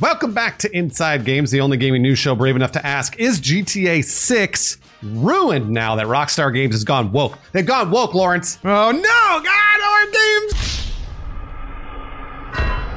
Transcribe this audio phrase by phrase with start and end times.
[0.00, 3.40] Welcome back to Inside Games, the only gaming news show brave enough to ask Is
[3.40, 7.36] GTA 6 ruined now that Rockstar Games has gone woke?
[7.50, 8.60] They've gone woke, Lawrence.
[8.62, 10.92] Oh no, God, our games!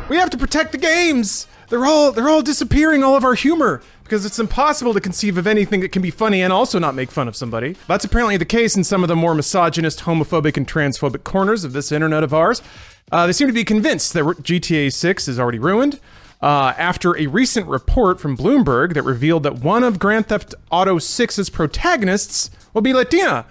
[0.09, 1.47] We have to protect the games.
[1.69, 5.47] They're all they're all disappearing all of our humor because it's impossible to conceive of
[5.47, 7.77] anything that can be funny and also not make fun of somebody.
[7.87, 11.73] That's apparently the case in some of the more misogynist, homophobic, and transphobic corners of
[11.73, 12.61] this internet of ours.
[13.11, 15.99] Uh, they seem to be convinced that GTA 6 is already ruined.
[16.41, 20.97] Uh, after a recent report from Bloomberg that revealed that one of Grand Theft Auto
[20.97, 23.45] 6's protagonists will be Latina.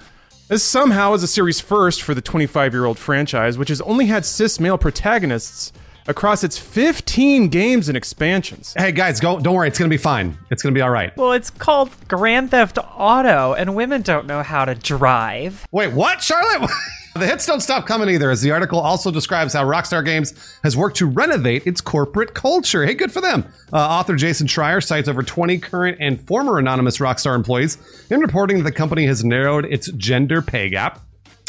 [0.49, 4.07] This somehow is a series first for the 25 year old franchise, which has only
[4.07, 5.73] had cis male protagonists
[6.09, 8.75] across its 15 games and expansions.
[8.77, 9.69] Hey, guys, go, don't worry.
[9.69, 10.37] It's going to be fine.
[10.51, 11.17] It's going to be all right.
[11.17, 15.69] Well, it's called Grand Theft Auto, and women don't know how to drive.
[15.71, 16.69] Wait, what, Charlotte?
[17.15, 20.33] The hits don't stop coming either, as the article also describes how Rockstar Games
[20.63, 22.87] has worked to renovate its corporate culture.
[22.87, 23.45] Hey, good for them.
[23.73, 27.79] Uh, author Jason Schreier cites over 20 current and former anonymous Rockstar employees
[28.11, 31.01] in reporting that the company has narrowed its gender pay gap,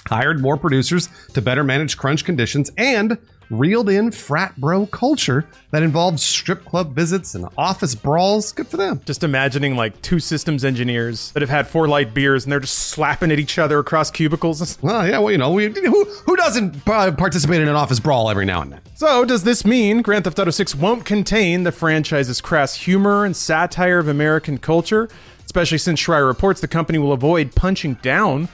[0.08, 3.20] hired more producers to better manage crunch conditions, and
[3.52, 8.52] reeled in frat bro culture that involves strip club visits and office brawls.
[8.52, 9.02] Good for them.
[9.06, 12.78] Just imagining like two systems engineers that have had four light beers and they're just
[12.90, 14.62] slapping at each other across cubicles.
[14.82, 18.30] Well, yeah, well, you know, we, who, who doesn't uh, participate in an office brawl
[18.30, 18.82] every now and then?
[18.96, 23.36] So, does this mean Grand Theft Auto 6 won't contain the franchise's crass humor and
[23.36, 25.10] satire of American culture?
[25.46, 28.50] Especially since Schreier reports the company will avoid punching down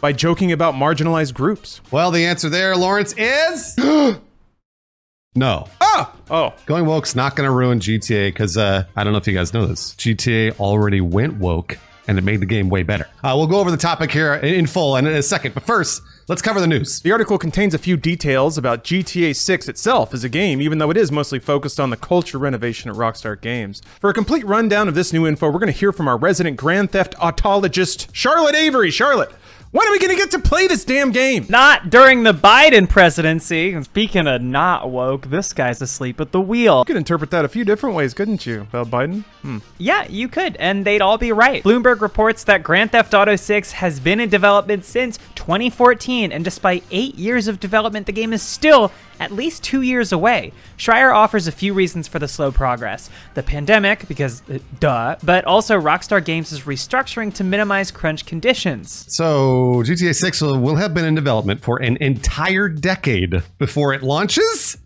[0.00, 1.80] by joking about marginalized groups.
[1.90, 3.76] Well, the answer there, Lawrence, is.
[5.34, 5.66] No.
[5.80, 6.14] Ah!
[6.30, 6.54] Oh.
[6.66, 9.54] Going woke's not going to ruin GTA because uh, I don't know if you guys
[9.54, 9.94] know this.
[9.94, 13.08] GTA already went woke and it made the game way better.
[13.22, 16.42] Uh, we'll go over the topic here in full in a second, but first, let's
[16.42, 17.00] cover the news.
[17.00, 20.90] The article contains a few details about GTA 6 itself as a game, even though
[20.90, 23.80] it is mostly focused on the culture renovation at Rockstar Games.
[24.00, 26.56] For a complete rundown of this new info, we're going to hear from our resident
[26.56, 28.90] Grand Theft Autologist, Charlotte Avery.
[28.90, 29.32] Charlotte,
[29.72, 31.46] when are we going to get to play this damn game?
[31.48, 33.72] Not during the Biden presidency.
[33.72, 36.80] And speaking of not woke, this guy's asleep at the wheel.
[36.80, 39.24] You could interpret that a few different ways, couldn't you, about Biden?
[39.40, 39.58] Hmm.
[39.78, 41.62] Yeah, you could, and they'd all be right.
[41.64, 46.84] Bloomberg reports that Grand Theft Auto 6 has been in development since 2014, and despite
[46.90, 50.52] eight years of development, the game is still at least two years away.
[50.76, 55.44] Schreier offers a few reasons for the slow progress the pandemic, because uh, duh, but
[55.44, 59.06] also Rockstar Games is restructuring to minimize crunch conditions.
[59.08, 64.78] So, GTA 6 will, have been in development for an entire decade before it launches?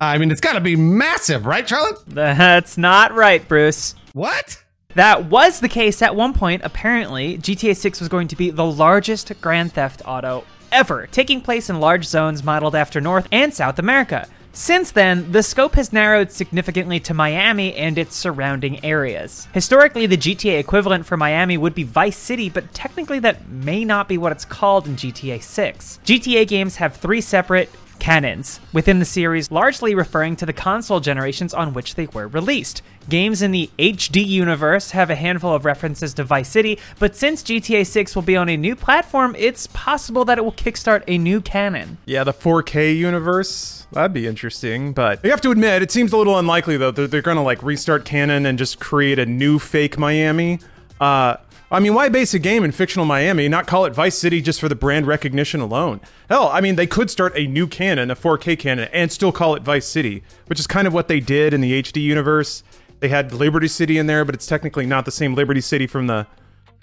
[0.00, 1.98] I mean, it's got to be massive, right, Charlotte?
[2.06, 3.94] That's not right, Bruce.
[4.12, 4.62] What?
[4.94, 6.62] That was the case at one point.
[6.64, 11.70] Apparently, GTA 6 was going to be the largest Grand Theft Auto ever, taking place
[11.70, 14.28] in large zones modeled after North and South America.
[14.58, 19.46] Since then, the scope has narrowed significantly to Miami and its surrounding areas.
[19.52, 24.08] Historically, the GTA equivalent for Miami would be Vice City, but technically that may not
[24.08, 26.00] be what it's called in GTA 6.
[26.06, 27.68] GTA games have three separate
[27.98, 32.82] canons within the series, largely referring to the console generations on which they were released.
[33.08, 37.42] Games in the HD universe have a handful of references to Vice City, but since
[37.42, 41.16] GTA 6 will be on a new platform, it's possible that it will kickstart a
[41.18, 41.98] new canon.
[42.04, 43.86] Yeah, the 4K universe.
[43.92, 46.90] That'd be interesting, but you have to admit, it seems a little unlikely though.
[46.90, 50.58] They're, they're gonna like restart canon and just create a new fake Miami.
[51.00, 51.36] Uh,
[51.76, 54.60] I mean, why base a game in fictional Miami, not call it Vice City just
[54.60, 56.00] for the brand recognition alone?
[56.30, 59.54] Hell, I mean, they could start a new canon, a 4K canon, and still call
[59.54, 62.62] it Vice City, which is kind of what they did in the HD universe.
[63.00, 66.06] They had Liberty City in there, but it's technically not the same Liberty City from
[66.06, 66.26] the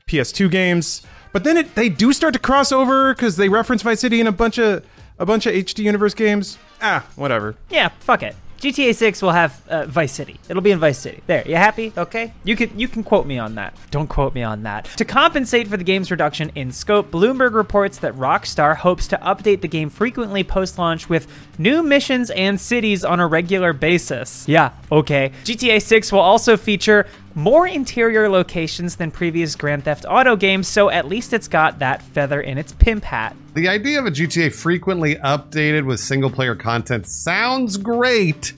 [0.06, 1.02] PS2 games.
[1.32, 4.28] But then it, they do start to cross over because they reference Vice City in
[4.28, 4.86] a bunch of
[5.18, 6.60] a bunch of HD universe games.
[6.84, 7.56] Ah, whatever.
[7.72, 8.36] Yeah, fuck it.
[8.64, 10.40] GTA 6 will have uh, Vice City.
[10.48, 11.22] It'll be in Vice City.
[11.28, 11.92] There, you happy?
[11.98, 12.32] Okay.
[12.46, 13.76] You can you can quote me on that.
[13.92, 14.86] Don't quote me on that.
[14.96, 19.60] To compensate for the game's reduction in scope, Bloomberg reports that Rockstar hopes to update
[19.60, 24.48] the game frequently post-launch with new missions and cities on a regular basis.
[24.48, 25.34] Yeah, okay.
[25.44, 30.90] GTA 6 will also feature more interior locations than previous Grand Theft Auto games, so
[30.90, 33.36] at least it's got that feather in its pimp hat.
[33.54, 38.54] The idea of a GTA frequently updated with single player content sounds great,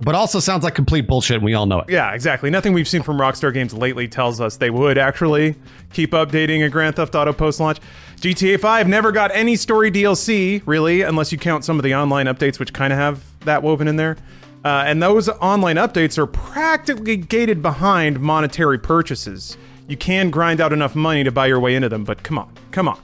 [0.00, 1.88] but also sounds like complete bullshit, and we all know it.
[1.88, 2.50] Yeah, exactly.
[2.50, 5.54] Nothing we've seen from Rockstar Games lately tells us they would actually
[5.92, 7.78] keep updating a Grand Theft Auto post launch.
[8.16, 12.26] GTA 5 never got any story DLC, really, unless you count some of the online
[12.26, 14.16] updates, which kind of have that woven in there.
[14.64, 19.56] Uh, and those online updates are practically gated behind monetary purchases.
[19.88, 22.52] You can grind out enough money to buy your way into them, but come on,
[22.70, 23.00] come on.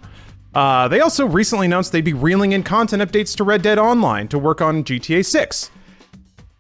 [0.55, 4.29] Uh, they also recently announced they'd be reeling in content updates to Red Dead Online
[4.29, 5.71] to work on GTA 6.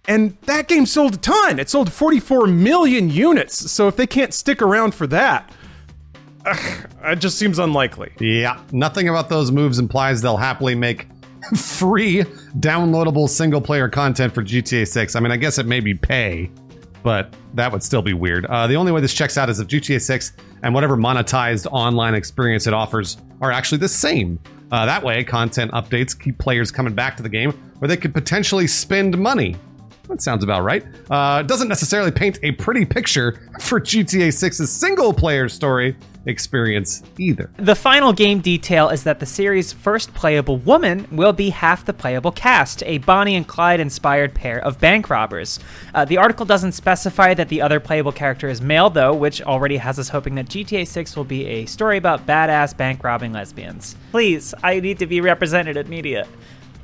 [0.06, 1.58] And that game sold a ton.
[1.58, 3.70] It sold 44 million units.
[3.70, 5.50] So if they can't stick around for that,
[6.46, 8.12] ugh, it just seems unlikely.
[8.18, 11.06] Yeah, nothing about those moves implies they'll happily make
[11.56, 12.24] free
[12.58, 15.16] downloadable single player content for GTA 6.
[15.16, 16.50] I mean, I guess it may be pay,
[17.02, 18.46] but that would still be weird.
[18.46, 20.32] Uh, the only way this checks out is if GTA 6
[20.62, 24.38] and whatever monetized online experience it offers are actually the same.
[24.70, 28.12] Uh, that way, content updates keep players coming back to the game where they could
[28.12, 29.56] potentially spend money.
[30.08, 30.84] That sounds about right.
[31.10, 35.96] Uh, doesn't necessarily paint a pretty picture for GTA 6's single player story
[36.28, 37.50] experience either.
[37.56, 41.92] The final game detail is that the series' first playable woman will be half the
[41.92, 45.58] playable cast, a Bonnie and Clyde inspired pair of bank robbers.
[45.94, 49.78] Uh, the article doesn't specify that the other playable character is male, though, which already
[49.78, 53.96] has us hoping that GTA 6 will be a story about badass bank robbing lesbians.
[54.10, 56.26] Please, I need to be represented at media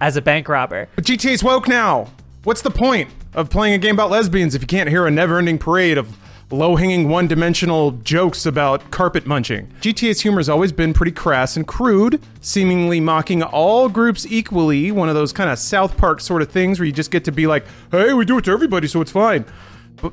[0.00, 0.88] as a bank robber.
[0.94, 2.10] But GTA's woke now.
[2.44, 5.38] What's the point of playing a game about lesbians if you can't hear a never
[5.38, 6.16] ending parade of
[6.50, 9.72] low hanging one dimensional jokes about carpet munching?
[9.80, 15.08] GTA's humor has always been pretty crass and crude, seemingly mocking all groups equally, one
[15.08, 17.46] of those kind of South Park sort of things where you just get to be
[17.46, 19.44] like, hey, we do it to everybody, so it's fine.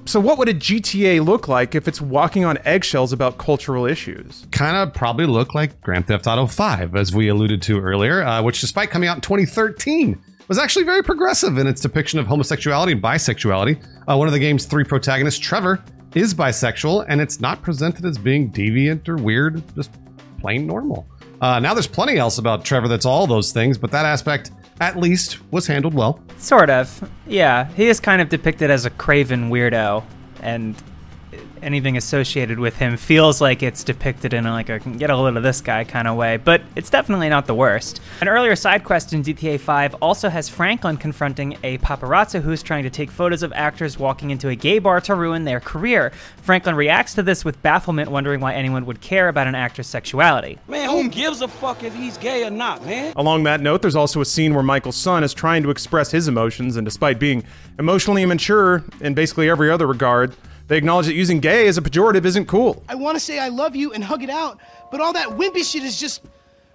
[0.06, 4.46] So, what would a GTA look like if it's walking on eggshells about cultural issues?
[4.52, 8.42] Kind of probably look like Grand Theft Auto 5, as we alluded to earlier, uh,
[8.42, 12.94] which, despite coming out in 2013, was actually very progressive in its depiction of homosexuality
[12.94, 13.82] and bisexuality.
[14.08, 15.84] Uh, one of the game's three protagonists, Trevor,
[16.16, 19.92] is bisexual, and it's not presented as being deviant or weird, just
[20.40, 21.08] plain normal.
[21.42, 24.98] Uh, now, there's plenty else about Trevor that's all those things, but that aspect, at
[24.98, 26.20] least, was handled well.
[26.38, 27.10] Sort of.
[27.26, 30.04] Yeah, he is kind of depicted as a craven weirdo,
[30.42, 30.76] and
[31.62, 35.16] anything associated with him feels like it's depicted in a, like a can get a
[35.16, 38.02] load of this guy kind of way, but it's definitely not the worst.
[38.22, 42.84] An earlier side quest in GTA 5 also has Franklin confronting a paparazzo who's trying
[42.84, 46.12] to take photos of actors walking into a gay bar to ruin their career.
[46.42, 50.58] Franklin reacts to this with bafflement, wondering why anyone would care about an actor's sexuality.
[50.68, 53.14] Man, who gives a fuck if he's gay or not, man?
[53.16, 56.28] Along that note, there's also a scene where Michael's son is trying to express his
[56.28, 57.44] emotions, and despite being
[57.80, 60.36] emotionally immature in basically every other regard,
[60.72, 62.82] they acknowledge that using gay as a pejorative isn't cool.
[62.88, 64.58] I want to say I love you and hug it out,
[64.90, 66.22] but all that wimpy shit is just.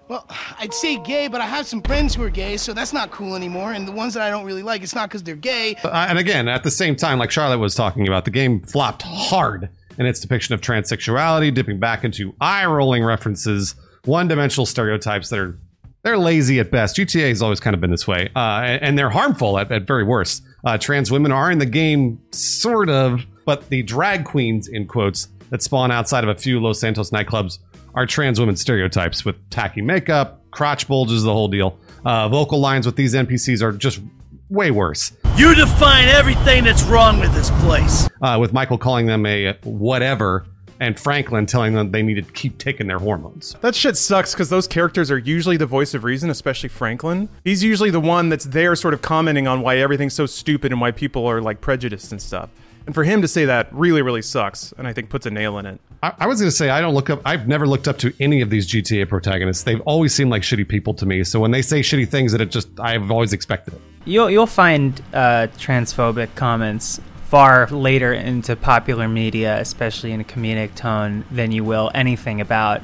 [0.07, 0.23] Well,
[0.59, 3.35] I'd say gay, but I have some friends who are gay, so that's not cool
[3.35, 3.73] anymore.
[3.73, 5.73] And the ones that I don't really like, it's not because they're gay.
[5.83, 9.01] Uh, and again, at the same time, like Charlotte was talking about, the game flopped
[9.01, 9.67] hard
[9.97, 13.73] in its depiction of transsexuality, dipping back into eye-rolling references,
[14.05, 15.57] one-dimensional stereotypes that are
[16.03, 16.97] they're lazy at best.
[16.97, 19.87] GTA has always kind of been this way, uh, and, and they're harmful at, at
[19.87, 20.43] very worst.
[20.63, 25.29] Uh, trans women are in the game, sort of, but the drag queens, in quotes,
[25.51, 27.59] that spawn outside of a few Los Santos nightclubs
[27.95, 31.79] are trans women stereotypes with tacky makeup, crotch bulges, the whole deal.
[32.03, 34.01] Uh, vocal lines with these NPCs are just
[34.49, 35.13] way worse.
[35.37, 38.09] You define everything that's wrong with this place.
[38.21, 40.45] Uh, with Michael calling them a whatever
[40.81, 43.55] and Franklin telling them they need to keep taking their hormones.
[43.61, 47.29] That shit sucks because those characters are usually the voice of reason, especially Franklin.
[47.45, 50.81] He's usually the one that's there sort of commenting on why everything's so stupid and
[50.81, 52.49] why people are like prejudiced and stuff.
[52.87, 55.57] And for him to say that really, really sucks, and I think puts a nail
[55.57, 55.81] in it.
[56.01, 57.21] I, I was going to say I don't look up.
[57.25, 59.63] I've never looked up to any of these GTA protagonists.
[59.63, 61.25] They've always seemed like shitty people to me.
[61.25, 63.81] So when they say shitty things, that it just I've always expected it.
[64.05, 70.73] You'll you'll find uh, transphobic comments far later into popular media, especially in a comedic
[70.75, 72.81] tone, than you will anything about,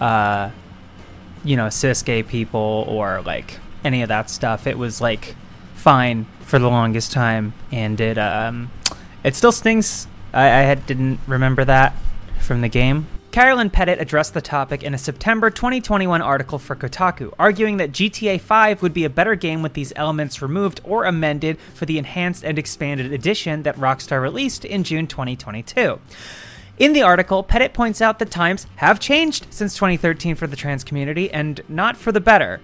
[0.00, 0.48] uh,
[1.42, 4.68] you know, cis gay people or like any of that stuff.
[4.68, 5.34] It was like
[5.74, 8.70] fine for the longest time, and it um,
[9.24, 10.06] it still stings.
[10.32, 11.96] I, I didn't remember that
[12.40, 13.06] from the game.
[13.34, 18.40] Carolyn Petit addressed the topic in a September 2021 article for Kotaku, arguing that GTA
[18.40, 22.44] 5 would be a better game with these elements removed or amended for the enhanced
[22.44, 25.98] and expanded edition that Rockstar released in June 2022.
[26.78, 30.84] In the article, Petit points out that times have changed since 2013 for the trans
[30.84, 32.60] community, and not for the better.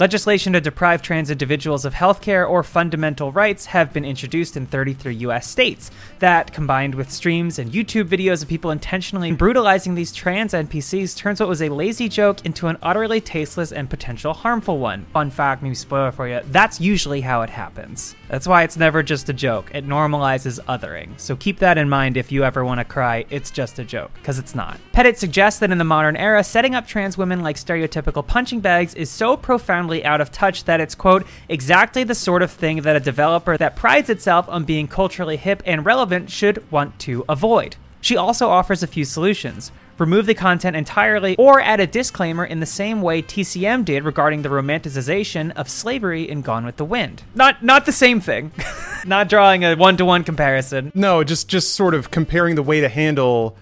[0.00, 5.12] Legislation to deprive trans individuals of healthcare or fundamental rights have been introduced in 33
[5.26, 5.90] US states.
[6.20, 11.40] That, combined with streams and YouTube videos of people intentionally brutalizing these trans NPCs, turns
[11.40, 15.04] what was a lazy joke into an utterly tasteless and potential harmful one.
[15.06, 18.14] Fun fact, maybe spoiler for you, that's usually how it happens.
[18.28, 19.72] That's why it's never just a joke.
[19.74, 21.18] It normalizes othering.
[21.18, 24.12] So keep that in mind if you ever want to cry, it's just a joke,
[24.14, 24.78] because it's not.
[24.92, 28.94] Petit suggests that in the modern era, setting up trans women like stereotypical punching bags
[28.94, 32.96] is so profoundly out of touch that it's, quote, exactly the sort of thing that
[32.96, 37.76] a developer that prides itself on being culturally hip and relevant should want to avoid.
[38.00, 39.72] She also offers a few solutions.
[39.98, 44.42] remove the content entirely, or add a disclaimer in the same way TCM did regarding
[44.42, 47.24] the romanticization of slavery in Gone with the Wind.
[47.34, 48.52] Not not the same thing.
[49.04, 50.92] not drawing a one-to-one comparison.
[50.94, 53.56] No, just just sort of comparing the way to handle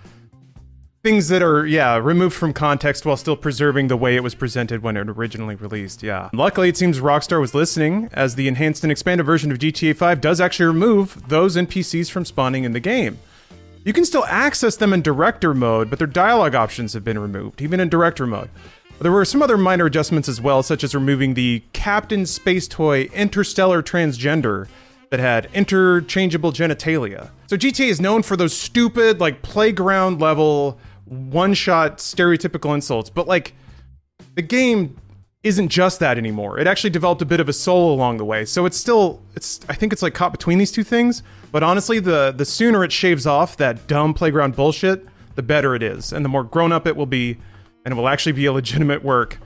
[1.07, 4.83] things that are yeah removed from context while still preserving the way it was presented
[4.83, 6.29] when it originally released yeah.
[6.33, 10.21] Luckily it seems rockstar was listening as the enhanced and expanded version of gta 5
[10.21, 13.21] does actually remove those npcs from spawning in the game.
[13.85, 17.63] You can still access them in director mode but their dialogue options have been removed
[17.63, 18.51] even in director mode.
[18.99, 23.03] There were some other minor adjustments as well such as removing the captain space toy
[23.15, 24.67] interstellar transgender
[25.11, 27.31] that had interchangeable genitalia.
[27.47, 33.27] So GTA is known for those stupid, like playground level, one shot stereotypical insults, but
[33.27, 33.55] like
[34.35, 34.97] the game
[35.43, 36.59] isn't just that anymore.
[36.59, 38.45] It actually developed a bit of a soul along the way.
[38.45, 41.23] So it's still it's I think it's like caught between these two things,
[41.53, 45.83] but honestly the the sooner it shaves off that dumb playground bullshit, the better it
[45.83, 47.37] is and the more grown up it will be
[47.85, 49.39] and it will actually be a legitimate work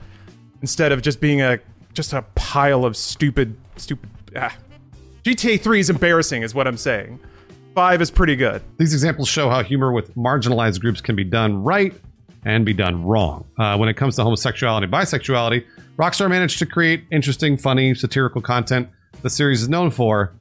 [0.61, 1.59] instead of just being a
[1.93, 4.55] just a pile of stupid stupid ah,
[5.23, 7.19] GTA 3 is embarrassing, is what I'm saying.
[7.73, 8.61] 5 is pretty good.
[8.77, 11.93] These examples show how humor with marginalized groups can be done right
[12.43, 13.45] and be done wrong.
[13.57, 15.65] Uh, when it comes to homosexuality and bisexuality,
[15.97, 18.89] Rockstar managed to create interesting, funny, satirical content
[19.21, 20.33] the series is known for.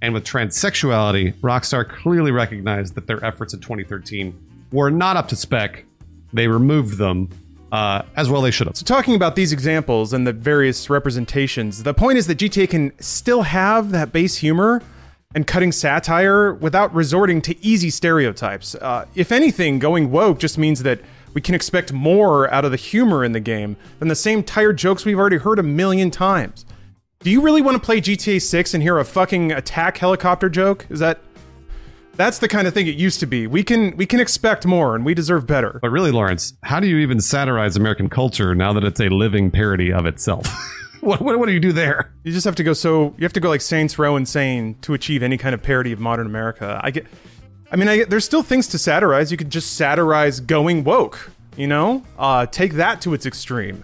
[0.00, 4.36] And with transsexuality, Rockstar clearly recognized that their efforts in 2013
[4.72, 5.84] were not up to spec.
[6.32, 7.28] They removed them
[7.70, 8.76] uh, as well they should have.
[8.76, 12.92] So, talking about these examples and the various representations, the point is that GTA can
[13.00, 14.82] still have that base humor
[15.34, 18.74] and cutting satire without resorting to easy stereotypes.
[18.74, 21.00] Uh, if anything, going woke just means that
[21.34, 24.76] we can expect more out of the humor in the game than the same tired
[24.76, 26.66] jokes we've already heard a million times.
[27.20, 30.86] Do you really want to play GTA 6 and hear a fucking attack helicopter joke?
[30.90, 31.20] Is that
[32.16, 33.46] that's the kind of thing it used to be.
[33.46, 35.78] We can we can expect more, and we deserve better.
[35.80, 39.50] But really, Lawrence, how do you even satirize American culture now that it's a living
[39.50, 40.46] parody of itself?
[41.12, 42.12] what, what, what do you do there?
[42.22, 44.94] You just have to go so you have to go like Saints Row insane to
[44.94, 46.80] achieve any kind of parody of modern America.
[46.82, 47.06] I get.
[47.72, 49.32] I mean, I get, there's still things to satirize.
[49.32, 51.32] You could just satirize going woke.
[51.56, 53.82] You know, uh, take that to its extreme.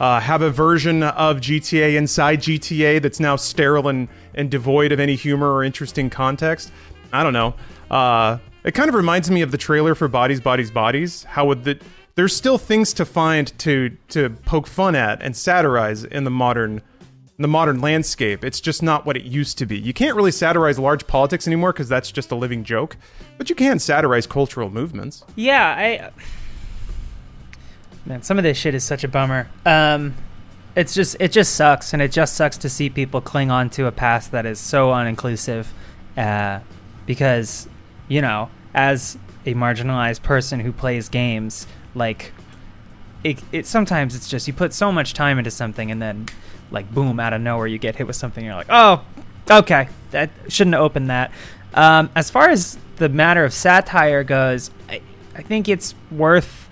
[0.00, 4.98] Uh, have a version of GTA inside GTA that's now sterile and, and devoid of
[4.98, 6.72] any humor or interesting context.
[7.12, 7.54] I don't know.
[7.88, 11.22] Uh, it kind of reminds me of the trailer for Bodies, Bodies, Bodies.
[11.22, 11.78] How would the
[12.18, 16.82] there's still things to find to to poke fun at and satirize in the modern
[17.38, 18.44] in the modern landscape.
[18.44, 19.78] It's just not what it used to be.
[19.78, 22.96] You can't really satirize large politics anymore because that's just a living joke.
[23.36, 25.24] But you can satirize cultural movements.
[25.36, 26.10] Yeah, I
[28.04, 29.48] man, some of this shit is such a bummer.
[29.64, 30.16] Um,
[30.74, 33.86] it's just it just sucks, and it just sucks to see people cling on to
[33.86, 35.66] a past that is so uninclusive.
[36.16, 36.58] Uh,
[37.06, 37.68] because
[38.08, 42.32] you know as a marginalized person who plays games like
[43.24, 46.26] it, it sometimes it's just you put so much time into something and then
[46.70, 49.04] like boom out of nowhere you get hit with something you're like oh
[49.50, 51.30] okay that shouldn't have opened that.
[51.74, 55.02] Um, as far as the matter of satire goes i,
[55.34, 56.68] I think it's worth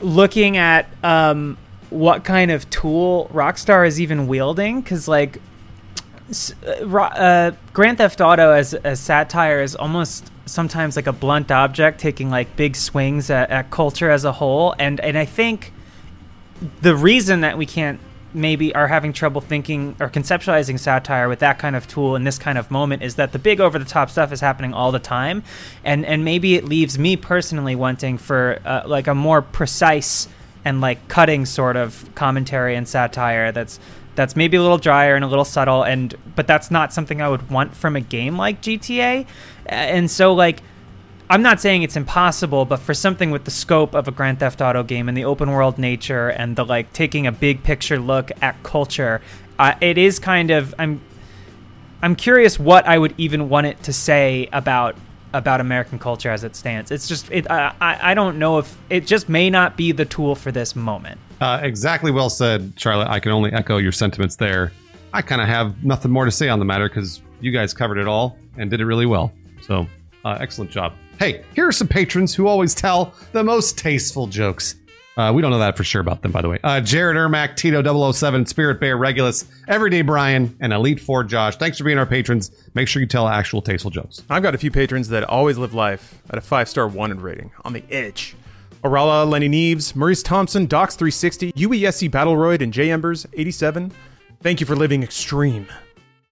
[0.00, 1.56] looking at um,
[1.90, 5.40] what kind of tool rockstar is even wielding because like
[6.66, 12.00] uh, uh, Grand Theft Auto as as satire is almost sometimes like a blunt object,
[12.00, 15.72] taking like big swings at, at culture as a whole, and and I think
[16.80, 18.00] the reason that we can't
[18.34, 22.38] maybe are having trouble thinking or conceptualizing satire with that kind of tool in this
[22.38, 24.98] kind of moment is that the big over the top stuff is happening all the
[24.98, 25.42] time.
[25.84, 30.28] And and maybe it leaves me personally wanting for uh, like a more precise
[30.64, 33.80] and like cutting sort of commentary and satire that's
[34.14, 37.28] that's maybe a little drier and a little subtle and but that's not something I
[37.28, 39.26] would want from a game like GTA.
[39.66, 40.62] And so like
[41.30, 44.60] I'm not saying it's impossible, but for something with the scope of a Grand Theft
[44.60, 48.30] Auto game and the open world nature and the like taking a big picture look
[48.42, 49.22] at culture,
[49.58, 51.00] uh, it is kind of I'm
[52.02, 54.96] I'm curious what I would even want it to say about
[55.32, 56.90] about American culture as it stands.
[56.90, 60.34] It's just it, I I don't know if it just may not be the tool
[60.34, 61.18] for this moment.
[61.42, 63.08] Uh, exactly well said, Charlotte.
[63.08, 64.70] I can only echo your sentiments there.
[65.12, 67.98] I kind of have nothing more to say on the matter because you guys covered
[67.98, 69.32] it all and did it really well.
[69.60, 69.88] So,
[70.24, 70.92] uh, excellent job.
[71.18, 74.76] Hey, here are some patrons who always tell the most tasteful jokes.
[75.16, 76.60] Uh, we don't know that for sure about them, by the way.
[76.62, 81.56] Uh, Jared Ermac, Tito 007, Spirit Bear, Regulus, Everyday Brian, and Elite Four Josh.
[81.56, 82.52] Thanks for being our patrons.
[82.74, 84.22] Make sure you tell actual tasteful jokes.
[84.30, 87.50] I've got a few patrons that always live life at a five star wanted rating
[87.64, 88.36] on the edge.
[88.84, 93.92] Orala, Lenny Neves, Maurice Thompson, Docs360, UESC Battleroid, and J Embers 87.
[94.42, 95.68] Thank you for living extreme.